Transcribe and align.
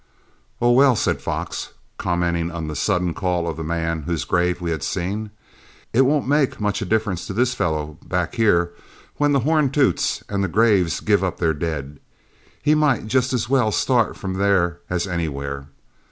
"Oh, 0.59 0.71
well," 0.71 0.95
said 0.95 1.21
Fox, 1.21 1.73
commenting 1.99 2.49
on 2.49 2.67
the 2.67 2.75
sudden 2.75 3.13
call 3.13 3.47
of 3.47 3.55
the 3.55 3.63
man 3.63 4.01
whose 4.01 4.25
grave 4.25 4.59
we 4.59 4.71
had 4.71 4.81
seen, 4.81 5.29
"it 5.93 6.07
won't 6.07 6.27
make 6.27 6.59
much 6.59 6.79
difference 6.89 7.27
to 7.27 7.33
this 7.33 7.53
fellow 7.53 7.99
back 8.07 8.33
here 8.33 8.71
when 9.17 9.31
the 9.31 9.41
horn 9.41 9.69
toots 9.69 10.23
and 10.27 10.43
the 10.43 10.47
graves 10.47 11.01
give 11.01 11.23
up 11.23 11.37
their 11.37 11.53
dead. 11.53 11.99
He 12.63 12.73
might 12.73 13.05
just 13.05 13.31
as 13.31 13.47
well 13.47 13.71
start 13.71 14.17
from 14.17 14.33
there 14.39 14.79
as 14.89 15.05
anywhere. 15.05 15.67